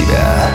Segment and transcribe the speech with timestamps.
[0.00, 0.50] себя».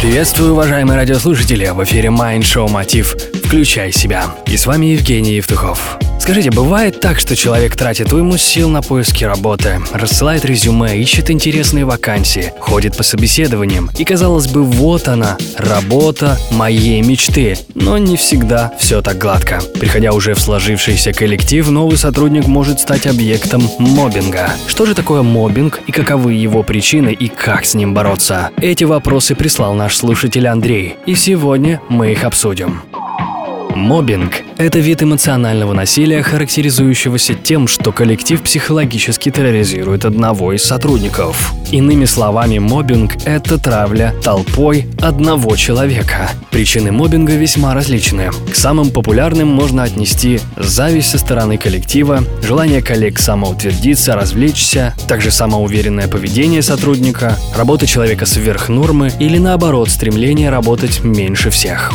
[0.00, 1.66] Приветствую, уважаемые радиослушатели!
[1.68, 4.26] В эфире Mind Show Мотив «Включай себя».
[4.46, 5.98] И с вами Евгений Евтухов.
[6.28, 11.86] Скажите, бывает так, что человек тратит уйму сил на поиски работы, рассылает резюме, ищет интересные
[11.86, 17.56] вакансии, ходит по собеседованиям, и казалось бы, вот она, работа моей мечты.
[17.74, 19.62] Но не всегда все так гладко.
[19.80, 24.50] Приходя уже в сложившийся коллектив, новый сотрудник может стать объектом мобинга.
[24.66, 28.50] Что же такое мобинг и каковы его причины и как с ним бороться?
[28.60, 32.82] Эти вопросы прислал наш слушатель Андрей, и сегодня мы их обсудим.
[33.78, 41.52] Мобинг– это вид эмоционального насилия, характеризующегося тем, что коллектив психологически терроризирует одного из сотрудников.
[41.70, 46.28] Иными словами, мобинг– это травля толпой одного человека.
[46.50, 48.30] Причины мобинга весьма различны.
[48.50, 56.08] К самым популярным можно отнести зависть со стороны коллектива, желание коллег самоутвердиться, развлечься, также самоуверенное
[56.08, 61.92] поведение сотрудника, работа человека сверх нормы или наоборот стремление работать меньше всех.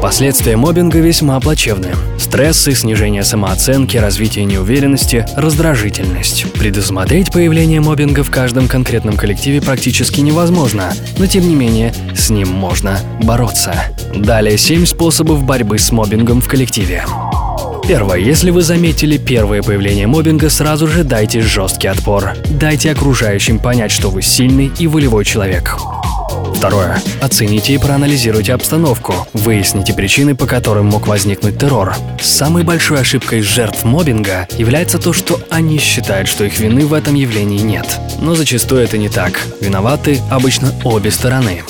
[0.00, 1.88] Последствия мобинга весьма плачевны.
[2.18, 6.52] Стрессы, снижение самооценки, развитие неуверенности, раздражительность.
[6.52, 12.48] Предусмотреть появление мобинга в каждом конкретном коллективе практически невозможно, но тем не менее с ним
[12.48, 13.74] можно бороться.
[14.14, 17.04] Далее 7 способов борьбы с мобингом в коллективе.
[17.86, 18.18] Первое.
[18.18, 22.32] Если вы заметили первое появление мобинга, сразу же дайте жесткий отпор.
[22.48, 25.76] Дайте окружающим понять, что вы сильный и волевой человек.
[26.56, 26.98] Второе.
[27.20, 29.14] Оцените и проанализируйте обстановку.
[29.34, 31.94] Выясните причины, по которым мог возникнуть террор.
[32.20, 37.14] Самой большой ошибкой жертв мобинга является то, что они считают, что их вины в этом
[37.14, 37.98] явлении нет.
[38.20, 39.46] Но зачастую это не так.
[39.60, 41.62] Виноваты обычно обе стороны.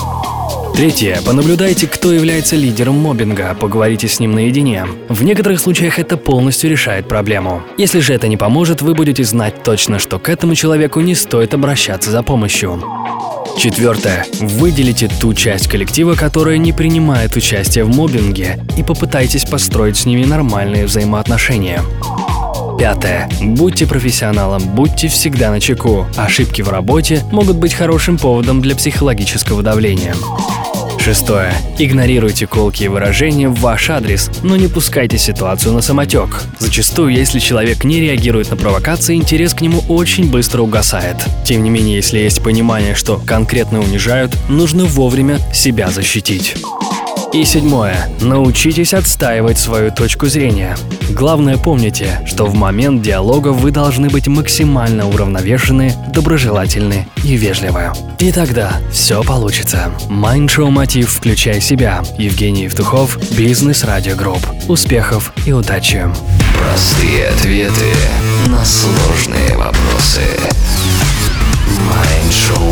[0.74, 1.20] Третье.
[1.24, 4.86] Понаблюдайте, кто является лидером мобинга, поговорите с ним наедине.
[5.08, 7.62] В некоторых случаях это полностью решает проблему.
[7.78, 11.54] Если же это не поможет, вы будете знать точно, что к этому человеку не стоит
[11.54, 12.82] обращаться за помощью.
[13.56, 14.26] Четвертое.
[14.40, 20.24] Выделите ту часть коллектива, которая не принимает участие в мобинге, и попытайтесь построить с ними
[20.24, 21.82] нормальные взаимоотношения.
[22.78, 23.28] Пятое.
[23.40, 26.06] Будьте профессионалом, будьте всегда на чеку.
[26.16, 30.14] Ошибки в работе могут быть хорошим поводом для психологического давления.
[31.04, 31.52] Шестое.
[31.78, 36.40] Игнорируйте колкие выражения в ваш адрес, но не пускайте ситуацию на самотек.
[36.58, 41.16] Зачастую, если человек не реагирует на провокации, интерес к нему очень быстро угасает.
[41.44, 46.56] Тем не менее, если есть понимание, что конкретно унижают, нужно вовремя себя защитить.
[47.34, 48.08] И седьмое.
[48.20, 50.76] Научитесь отстаивать свою точку зрения.
[51.10, 57.90] Главное помните, что в момент диалога вы должны быть максимально уравновешены, доброжелательны и вежливы.
[58.20, 59.92] И тогда все получится.
[60.08, 62.04] Майндшоу Мотив «Включай себя».
[62.18, 64.46] Евгений Евтухов, Бизнес Радио Групп.
[64.68, 66.08] Успехов и удачи!
[66.56, 67.92] Простые ответы
[68.46, 70.22] на сложные вопросы.
[71.90, 72.63] Майншоу